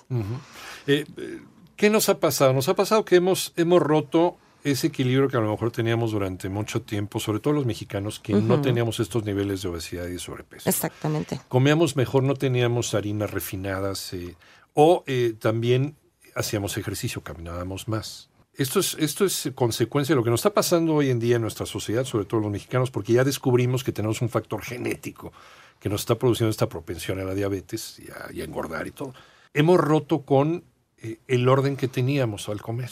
Eh, 0.87 1.05
eh, 1.17 1.41
¿Qué 1.75 1.89
nos 1.89 2.09
ha 2.09 2.19
pasado? 2.19 2.53
Nos 2.53 2.69
ha 2.69 2.75
pasado 2.75 3.05
que 3.05 3.17
hemos, 3.17 3.53
hemos 3.57 3.81
roto 3.81 4.37
ese 4.63 4.87
equilibrio 4.87 5.27
que 5.27 5.37
a 5.37 5.39
lo 5.39 5.51
mejor 5.51 5.71
teníamos 5.71 6.11
durante 6.11 6.49
mucho 6.49 6.81
tiempo, 6.81 7.19
sobre 7.19 7.39
todo 7.39 7.53
los 7.53 7.65
mexicanos, 7.65 8.19
que 8.19 8.33
no 8.33 8.61
teníamos 8.61 8.99
estos 8.99 9.23
niveles 9.23 9.61
de 9.61 9.69
obesidad 9.69 10.07
y 10.07 10.19
sobrepeso. 10.19 10.69
Exactamente. 10.69 11.39
Comíamos 11.47 11.95
mejor, 11.95 12.23
no 12.23 12.35
teníamos 12.35 12.93
harinas 12.93 13.31
refinadas 13.31 14.13
eh, 14.13 14.35
o 14.73 15.03
eh, 15.07 15.33
también 15.39 15.95
hacíamos 16.35 16.77
ejercicio, 16.77 17.21
caminábamos 17.21 17.87
más. 17.87 18.29
Esto 18.53 18.79
es, 18.79 18.95
esto 18.99 19.25
es 19.25 19.51
consecuencia 19.55 20.13
de 20.13 20.17
lo 20.17 20.23
que 20.23 20.29
nos 20.29 20.41
está 20.41 20.53
pasando 20.53 20.95
hoy 20.95 21.09
en 21.09 21.19
día 21.19 21.37
en 21.37 21.41
nuestra 21.41 21.65
sociedad, 21.65 22.03
sobre 22.03 22.25
todo 22.25 22.41
los 22.41 22.51
mexicanos, 22.51 22.91
porque 22.91 23.13
ya 23.13 23.23
descubrimos 23.23 23.83
que 23.83 23.91
tenemos 23.91 24.21
un 24.21 24.29
factor 24.29 24.61
genético 24.61 25.31
que 25.79 25.89
nos 25.89 26.01
está 26.01 26.15
produciendo 26.15 26.51
esta 26.51 26.69
propensión 26.69 27.19
a 27.19 27.23
la 27.23 27.33
diabetes 27.33 27.99
y 27.99 28.11
a, 28.11 28.43
engordar 28.43 28.85
y 28.87 28.91
todo. 28.91 29.13
Hemos 29.53 29.79
roto 29.79 30.21
con 30.21 30.63
eh, 30.99 31.17
el 31.27 31.49
orden 31.49 31.75
que 31.75 31.87
teníamos 31.87 32.49
al 32.49 32.61
comer. 32.61 32.91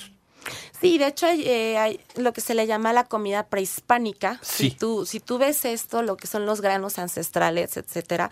Sí, 0.79 0.98
de 0.98 1.08
hecho 1.08 1.27
eh, 1.27 1.77
hay, 1.77 2.00
lo 2.15 2.31
que 2.31 2.41
se 2.41 2.55
le 2.55 2.65
llama 2.65 2.93
la 2.93 3.03
comida 3.03 3.48
prehispánica. 3.48 4.39
Si 4.41 4.72
tú 4.72 5.05
si 5.05 5.19
tú 5.19 5.38
ves 5.38 5.65
esto, 5.65 6.01
lo 6.03 6.15
que 6.15 6.27
son 6.27 6.46
los 6.46 6.62
granos 6.62 7.00
ancestrales, 7.00 7.75
etcétera, 7.75 8.31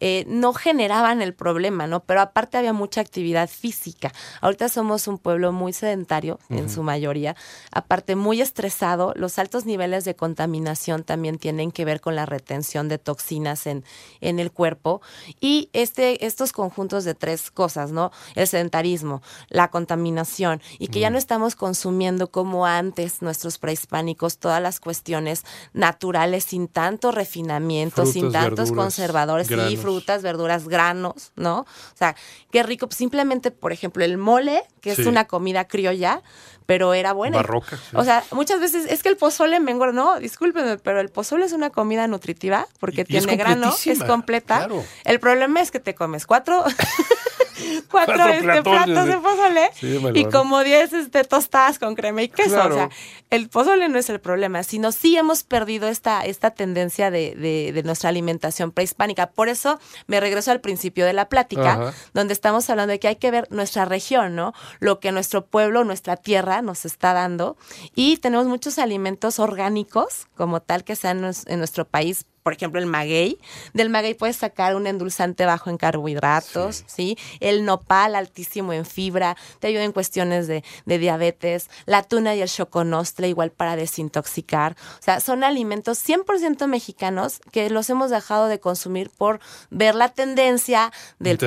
eh, 0.00 0.24
no 0.28 0.52
generaban 0.52 1.22
el 1.22 1.34
problema, 1.34 1.88
¿no? 1.88 2.00
Pero 2.00 2.20
aparte 2.20 2.56
había 2.56 2.72
mucha 2.72 3.00
actividad 3.00 3.48
física. 3.48 4.12
Ahorita 4.40 4.68
somos 4.68 5.08
un 5.08 5.18
pueblo 5.18 5.52
muy 5.52 5.72
sedentario 5.72 6.38
en 6.50 6.70
su 6.70 6.84
mayoría, 6.84 7.34
aparte 7.72 8.14
muy 8.14 8.40
estresado. 8.40 9.12
Los 9.16 9.38
altos 9.40 9.66
niveles 9.66 10.04
de 10.04 10.14
contaminación 10.14 11.02
también 11.02 11.38
tienen 11.38 11.72
que 11.72 11.84
ver 11.84 12.00
con 12.00 12.14
la 12.14 12.26
retención 12.26 12.88
de 12.88 12.98
toxinas 12.98 13.66
en, 13.66 13.84
en 14.20 14.38
el 14.38 14.52
cuerpo 14.52 15.00
y 15.40 15.68
este 15.72 16.26
estos 16.26 16.52
conjuntos 16.52 17.04
de 17.04 17.14
tres 17.14 17.50
cosas, 17.50 17.90
¿no? 17.90 18.12
El 18.36 18.46
sedentarismo, 18.46 19.20
la 19.48 19.68
contaminación 19.68 20.62
y 20.78 20.88
que 20.88 21.00
ya 21.00 21.10
no 21.10 21.18
estamos 21.18 21.47
consumiendo 21.56 22.30
como 22.30 22.66
antes 22.66 23.22
nuestros 23.22 23.58
prehispánicos 23.58 24.38
todas 24.38 24.62
las 24.62 24.80
cuestiones 24.80 25.44
naturales 25.72 26.44
sin 26.44 26.68
tanto 26.68 27.12
refinamiento, 27.12 28.06
sin 28.06 28.32
tantos 28.32 28.72
conservadores 28.72 29.50
y 29.50 29.76
frutas, 29.76 30.22
verduras, 30.22 30.68
granos, 30.68 31.32
¿no? 31.36 31.60
O 31.60 31.96
sea, 31.96 32.16
qué 32.50 32.62
rico. 32.62 32.88
Simplemente, 32.90 33.50
por 33.50 33.72
ejemplo, 33.72 34.04
el 34.04 34.18
mole, 34.18 34.62
que 34.80 34.92
es 34.92 35.00
una 35.00 35.26
comida 35.26 35.66
criolla, 35.66 36.22
pero 36.68 36.92
era 36.92 37.14
buena. 37.14 37.38
Barroca. 37.38 37.78
O 37.94 38.04
sea, 38.04 38.22
muchas 38.30 38.60
veces 38.60 38.84
es 38.90 39.02
que 39.02 39.08
el 39.08 39.16
pozole 39.16 39.58
me 39.58 39.70
engorda. 39.70 39.94
No, 39.94 40.18
discúlpenme, 40.18 40.76
pero 40.76 41.00
el 41.00 41.08
pozole 41.08 41.46
es 41.46 41.54
una 41.54 41.70
comida 41.70 42.06
nutritiva 42.06 42.66
porque 42.78 43.06
tiene 43.06 43.36
grano, 43.36 43.74
es 43.86 44.04
completa. 44.04 44.68
El 45.04 45.18
problema 45.18 45.62
es 45.62 45.70
que 45.70 45.80
te 45.80 45.94
comes 45.94 46.26
cuatro. 46.26 46.64
cuatro, 47.90 48.26
este, 48.28 48.62
platos 48.62 49.06
de 49.06 49.16
pozole 49.16 49.70
y 50.14 50.24
como 50.26 50.62
diez 50.64 50.92
este, 50.92 51.24
tostadas 51.24 51.78
con 51.78 51.94
crema 51.94 52.22
y 52.22 52.28
queso. 52.28 52.66
O 52.66 52.72
sea, 52.72 52.90
el 53.30 53.48
pozole 53.48 53.88
no 53.88 53.98
es 53.98 54.08
el 54.10 54.20
problema, 54.20 54.62
sino 54.62 54.92
sí 54.92 55.16
hemos 55.16 55.42
perdido 55.42 55.88
esta, 55.88 56.24
esta 56.24 56.50
tendencia 56.50 57.10
de, 57.10 57.34
de, 57.34 57.82
nuestra 57.82 58.08
alimentación 58.08 58.72
prehispánica. 58.72 59.28
Por 59.28 59.48
eso 59.48 59.78
me 60.06 60.20
regreso 60.20 60.50
al 60.50 60.60
principio 60.60 61.06
de 61.06 61.12
la 61.12 61.28
plática, 61.28 61.92
donde 62.14 62.32
estamos 62.32 62.68
hablando 62.70 62.92
de 62.92 62.98
que 62.98 63.08
hay 63.08 63.16
que 63.16 63.30
ver 63.30 63.46
nuestra 63.50 63.84
región, 63.84 64.34
¿no? 64.34 64.54
Lo 64.80 65.00
que 65.00 65.12
nuestro 65.12 65.46
pueblo, 65.46 65.84
nuestra 65.84 66.16
tierra 66.16 66.62
nos 66.62 66.84
está 66.84 67.12
dando. 67.12 67.56
Y 67.94 68.16
tenemos 68.18 68.46
muchos 68.46 68.78
alimentos 68.78 69.38
orgánicos, 69.38 70.26
como 70.36 70.60
tal, 70.60 70.84
que 70.84 70.96
sean 70.96 71.30
en 71.46 71.58
nuestro 71.58 71.84
país 71.84 72.26
por 72.48 72.54
ejemplo, 72.54 72.80
el 72.80 72.86
maguey. 72.86 73.38
Del 73.74 73.90
maguey 73.90 74.14
puedes 74.14 74.36
sacar 74.36 74.74
un 74.74 74.86
endulzante 74.86 75.44
bajo 75.44 75.68
en 75.68 75.76
carbohidratos, 75.76 76.82
sí. 76.86 77.18
El 77.40 77.66
nopal 77.66 78.14
altísimo 78.14 78.72
en 78.72 78.86
fibra, 78.86 79.36
te 79.60 79.66
ayuda 79.66 79.84
en 79.84 79.92
cuestiones 79.92 80.46
de, 80.46 80.64
diabetes. 80.86 81.68
La 81.84 82.02
tuna 82.04 82.34
y 82.34 82.40
el 82.40 82.48
choconostle 82.48 83.28
igual 83.28 83.50
para 83.50 83.76
desintoxicar. 83.76 84.76
O 84.98 85.02
sea, 85.02 85.20
son 85.20 85.44
alimentos 85.44 85.98
100% 85.98 86.66
mexicanos 86.68 87.42
que 87.52 87.68
los 87.68 87.90
hemos 87.90 88.08
dejado 88.08 88.46
de 88.46 88.60
consumir 88.60 89.10
por 89.10 89.40
ver 89.68 89.94
la 89.94 90.08
tendencia 90.08 90.90
del 91.18 91.38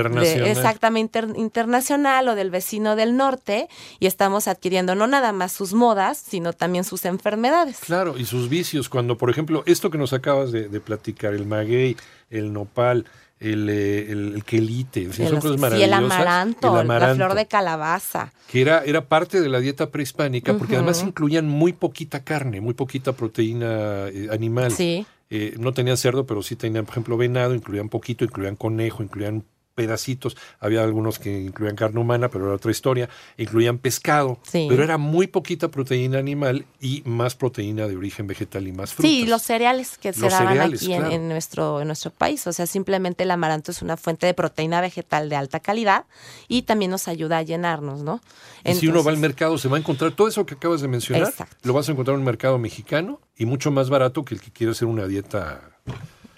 exactamente 0.46 1.17
internacional 1.36 2.27
o 2.27 2.36
del 2.36 2.51
vecino 2.51 2.96
del 2.96 3.17
norte 3.17 3.70
y 4.00 4.05
estamos 4.05 4.48
adquiriendo 4.48 4.93
no 4.93 5.08
nada 5.08 5.31
más 5.31 5.51
sus 5.51 5.74
modas, 5.74 6.24
sino 6.24 6.53
también 6.53 6.84
sus 6.84 7.05
enfermedades. 7.05 7.79
Claro, 7.79 8.20
y 8.20 8.25
sus 8.25 8.50
vicios. 8.50 8.88
Cuando, 8.88 9.17
por 9.17 9.31
ejemplo, 9.31 9.63
esto 9.65 9.89
que 9.89 9.98
nos 9.98 10.13
acabas 10.13 10.51
de, 10.51 10.70
de 10.70 10.90
platicar, 10.91 11.33
el 11.33 11.45
maguey, 11.45 11.95
el 12.29 12.51
nopal, 12.51 13.05
el, 13.39 13.69
eh, 13.69 14.12
el, 14.12 14.43
quelite, 14.43 15.03
el, 15.03 15.12
el 15.17 15.93
amaranto, 15.93 16.83
la 16.83 17.15
flor 17.15 17.33
de 17.33 17.48
calabaza. 17.48 18.31
Que 18.51 18.62
era, 18.62 18.83
era 18.83 19.07
parte 19.07 19.41
de 19.41 19.50
la 19.50 19.60
dieta 19.60 19.89
prehispánica, 19.89 20.57
porque 20.57 20.75
además 20.75 21.01
incluían 21.01 21.48
muy 21.48 21.74
poquita 21.74 22.24
carne, 22.24 22.62
muy 22.62 22.74
poquita 22.74 23.13
proteína 23.13 24.10
eh, 24.10 24.27
animal. 24.31 24.71
Sí. 24.71 25.05
Eh, 25.29 25.55
no 25.57 25.74
tenían 25.74 25.95
cerdo, 25.95 26.25
pero 26.25 26.43
sí 26.43 26.57
tenían, 26.57 26.86
por 26.86 26.93
ejemplo, 26.93 27.15
venado, 27.15 27.55
incluían 27.55 27.88
poquito, 27.88 28.25
incluían 28.25 28.57
conejo, 28.57 29.01
incluían 29.01 29.45
pedacitos, 29.75 30.37
había 30.59 30.83
algunos 30.83 31.19
que 31.19 31.41
incluían 31.41 31.75
carne 31.75 31.99
humana, 31.99 32.29
pero 32.29 32.45
era 32.45 32.55
otra 32.55 32.71
historia, 32.71 33.09
incluían 33.37 33.77
pescado, 33.77 34.39
pero 34.51 34.83
era 34.83 34.97
muy 34.97 35.27
poquita 35.27 35.69
proteína 35.69 36.19
animal 36.19 36.65
y 36.79 37.03
más 37.05 37.35
proteína 37.35 37.87
de 37.87 37.95
origen 37.95 38.27
vegetal 38.27 38.67
y 38.67 38.71
más 38.71 38.93
frutas. 38.93 39.11
Sí, 39.11 39.25
los 39.25 39.41
cereales 39.41 39.97
que 39.97 40.13
se 40.13 40.29
daban 40.29 40.59
aquí 40.59 40.93
en, 40.93 41.29
nuestro, 41.29 41.81
en 41.81 41.87
nuestro 41.87 42.11
país, 42.11 42.45
o 42.47 42.53
sea, 42.53 42.65
simplemente 42.65 43.23
el 43.23 43.31
amaranto 43.31 43.71
es 43.71 43.81
una 43.81 43.97
fuente 43.97 44.27
de 44.27 44.33
proteína 44.33 44.81
vegetal 44.81 45.29
de 45.29 45.35
alta 45.35 45.59
calidad 45.59 46.05
y 46.47 46.63
también 46.63 46.91
nos 46.91 47.07
ayuda 47.07 47.39
a 47.39 47.41
llenarnos, 47.41 48.01
¿no? 48.01 48.21
y 48.63 48.75
si 48.75 48.87
uno 48.87 49.03
va 49.03 49.11
al 49.11 49.17
mercado 49.17 49.57
se 49.57 49.67
va 49.67 49.77
a 49.77 49.79
encontrar 49.79 50.11
todo 50.11 50.27
eso 50.27 50.45
que 50.45 50.53
acabas 50.53 50.81
de 50.81 50.87
mencionar, 50.87 51.33
lo 51.63 51.73
vas 51.73 51.89
a 51.89 51.91
encontrar 51.93 52.15
en 52.15 52.19
un 52.19 52.25
mercado 52.25 52.57
mexicano 52.59 53.19
y 53.35 53.45
mucho 53.45 53.71
más 53.71 53.89
barato 53.89 54.23
que 54.23 54.35
el 54.35 54.41
que 54.41 54.51
quiere 54.51 54.71
hacer 54.71 54.87
una 54.87 55.07
dieta 55.07 55.61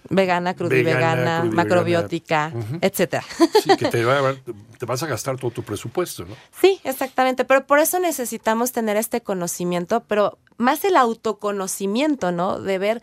vegana, 0.09 0.53
crudivegana, 0.53 1.41
vegana, 1.41 1.43
macrobiótica, 1.51 2.51
etcétera. 2.81 3.23
Sí, 3.63 3.69
que 3.77 3.87
te, 3.87 4.03
te, 4.79 4.85
vas 4.85 5.03
a 5.03 5.07
gastar 5.07 5.37
todo 5.37 5.51
tu 5.51 5.63
presupuesto, 5.63 6.25
¿no? 6.25 6.35
Sí, 6.59 6.79
exactamente, 6.83 7.45
pero 7.45 7.65
por 7.65 7.79
eso 7.79 7.99
necesitamos 7.99 8.71
tener 8.71 8.97
este 8.97 9.21
conocimiento, 9.21 10.03
pero 10.07 10.37
más 10.57 10.83
el 10.85 10.95
autoconocimiento, 10.95 12.31
¿no? 12.31 12.59
De 12.59 12.77
ver 12.77 13.01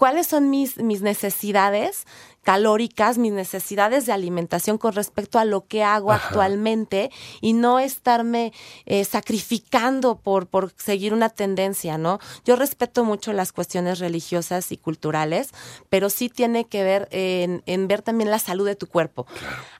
cuáles 0.00 0.28
son 0.28 0.48
mis, 0.48 0.78
mis 0.78 1.02
necesidades 1.02 2.06
calóricas, 2.42 3.18
mis 3.18 3.34
necesidades 3.34 4.06
de 4.06 4.14
alimentación 4.14 4.78
con 4.78 4.94
respecto 4.94 5.38
a 5.38 5.44
lo 5.44 5.66
que 5.66 5.84
hago 5.84 6.10
actualmente 6.10 7.10
y 7.42 7.52
no 7.52 7.78
estarme 7.78 8.54
eh, 8.86 9.04
sacrificando 9.04 10.16
por, 10.16 10.46
por 10.46 10.72
seguir 10.78 11.12
una 11.12 11.28
tendencia, 11.28 11.98
¿no? 11.98 12.18
Yo 12.46 12.56
respeto 12.56 13.04
mucho 13.04 13.34
las 13.34 13.52
cuestiones 13.52 13.98
religiosas 13.98 14.72
y 14.72 14.78
culturales, 14.78 15.50
pero 15.90 16.08
sí 16.08 16.30
tiene 16.30 16.64
que 16.64 16.82
ver 16.82 17.06
en, 17.10 17.62
en 17.66 17.86
ver 17.86 18.00
también 18.00 18.30
la 18.30 18.38
salud 18.38 18.64
de 18.64 18.76
tu 18.76 18.86
cuerpo. 18.86 19.26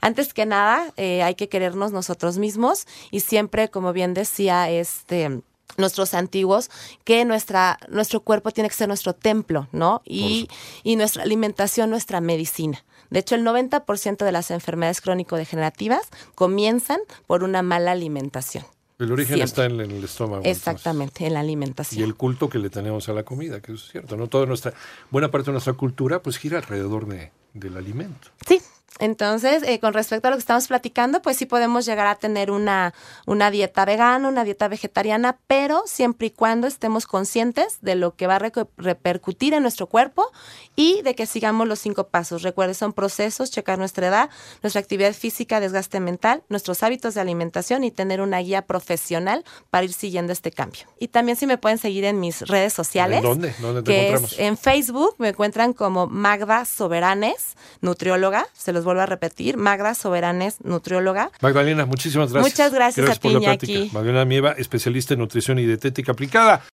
Antes 0.03 0.35
que 0.35 0.45
nada, 0.45 0.93
eh, 0.99 1.23
hay 1.23 1.35
que 1.35 1.49
querernos 1.49 1.93
nosotros 1.93 2.37
mismos 2.37 2.87
y 3.11 3.21
siempre, 3.21 3.71
como 3.71 3.95
bien 3.95 4.12
decía, 4.12 4.69
este 4.69 5.41
nuestros 5.77 6.15
antiguos, 6.15 6.71
que 7.05 7.25
nuestra, 7.25 7.79
nuestro 7.89 8.21
cuerpo 8.21 8.50
tiene 8.50 8.69
que 8.69 8.75
ser 8.75 8.89
nuestro 8.89 9.15
templo, 9.15 9.69
¿no? 9.73 10.03
Y, 10.05 10.49
y 10.83 10.97
nuestra 10.97 11.23
alimentación, 11.23 11.91
nuestra 11.91 12.21
medicina. 12.21 12.85
De 13.11 13.19
hecho, 13.19 13.35
el 13.35 13.45
90% 13.45 14.25
de 14.25 14.33
las 14.33 14.50
enfermedades 14.50 15.00
crónico-degenerativas 15.00 16.09
comienzan 16.35 17.00
por 17.27 17.43
una 17.43 17.62
mala 17.62 17.93
alimentación. 17.93 18.65
El 19.00 19.12
origen 19.12 19.41
está 19.41 19.65
en, 19.65 19.81
el 19.81 20.05
estómago. 20.05 20.43
Exactamente, 20.45 21.27
en 21.27 21.33
la 21.33 21.41
alimentación. 21.41 22.00
Y 22.00 22.05
el 22.05 22.15
culto 22.15 22.50
que 22.50 22.59
le 22.59 22.69
tenemos 22.69 23.09
a 23.09 23.15
la 23.15 23.23
comida, 23.23 23.61
que 23.61 23.73
es 23.73 23.89
cierto, 23.91 24.17
¿no? 24.17 24.29
Toda 24.29 24.45
nuestra, 24.45 24.75
buena 25.11 25.31
parte 25.31 25.47
de 25.47 25.53
nuestra 25.53 25.73
cultura, 25.73 26.23
pues 26.23 26.37
gira 26.37 26.59
alrededor 26.59 27.07
de, 27.07 27.33
del 27.55 27.79
alimento. 27.79 28.29
Sí, 28.47 28.61
entonces, 29.00 29.62
eh, 29.64 29.80
con 29.80 29.95
respecto 29.95 30.28
a 30.28 30.30
lo 30.30 30.37
que 30.37 30.40
estamos 30.40 30.69
platicando, 30.69 31.23
pues 31.23 31.38
sí 31.38 31.47
podemos 31.47 31.87
llegar 31.87 32.07
a 32.07 32.16
tener 32.16 32.50
una, 32.50 32.92
una 33.26 33.50
dieta 33.50 33.87
vegana, 33.87 34.28
una 34.28 34.45
dieta 34.45 34.69
vegetariana, 34.69 35.38
pero 35.47 35.83
siempre 35.87 36.28
y 36.28 36.30
cuando 36.30 36.66
estemos 36.66 37.07
conscientes 37.07 37.78
de 37.80 37.95
lo 37.95 38.14
que 38.14 38.26
va 38.26 38.37
a 38.37 38.52
repercutir 38.76 39.54
en 39.54 39.62
nuestro 39.62 39.87
cuerpo 39.87 40.30
y 40.76 41.00
de 41.02 41.14
que 41.14 41.25
sigamos 41.26 41.66
los 41.66 41.78
cinco 41.78 42.09
pasos. 42.09 42.42
Recuerden, 42.42 42.75
son 42.75 42.92
procesos, 42.92 43.50
checar 43.50 43.78
nuestra 43.78 44.09
edad, 44.09 44.30
nuestra 44.62 44.80
actividad 44.80 45.14
física, 45.14 45.61
desgaste 45.61 45.99
mental, 45.99 46.42
nuestros 46.50 46.83
hábitos 46.83 47.14
de 47.14 47.23
alimentación 47.23 47.85
y 47.85 47.90
tener 47.90 48.21
una 48.21 48.38
guía 48.40 48.62
profesional 48.62 49.45
para 49.71 49.85
ir 49.85 49.95
siguiendo 49.95 50.33
este 50.33 50.52
cambio. 50.52 50.83
Y 50.99 51.09
también 51.09 51.37
si 51.37 51.47
me 51.47 51.57
pueden 51.57 51.78
seguir 51.78 52.04
en 52.04 52.21
mis 52.21 52.42
redes 52.42 52.75
sociales. 52.75 53.19
¿En 53.19 53.25
dónde? 53.25 53.54
¿Dónde 53.61 53.83
te 53.83 53.90
que 53.90 54.09
encontramos? 54.09 54.38
en 54.38 54.57
Facebook 54.59 55.14
me 55.19 55.30
encuentran 55.30 55.73
como 55.73 56.07
Magda 56.07 56.66
Soberanes, 56.66 57.57
nutrióloga. 57.80 58.47
Se 58.52 58.73
los 58.73 58.85
vuelvo 58.90 59.02
a 59.02 59.06
repetir, 59.06 59.56
Magda 59.56 59.94
Soberanes, 59.94 60.56
nutrióloga. 60.64 61.30
Magdalena, 61.40 61.87
muchísimas 61.87 62.32
gracias. 62.32 62.52
Muchas 62.52 62.75
gracias, 62.75 63.09
a 63.09 63.56
ti, 63.56 63.90
Magdalena 63.92 64.25
Mieva, 64.25 64.52
especialista 64.52 65.14
en 65.14 65.20
nutrición 65.20 65.59
y 65.59 65.66
dietética 65.66 66.12
aplicada. 66.12 66.62